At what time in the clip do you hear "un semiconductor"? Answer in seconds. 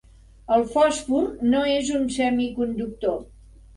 1.99-3.21